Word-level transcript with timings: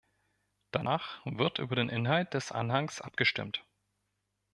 Danach 0.71 1.23
wird 1.25 1.59
über 1.59 1.75
den 1.75 1.87
Inhalt 1.87 2.33
des 2.33 2.51
Anhangs 2.51 3.01
abgestimmt. 3.01 3.63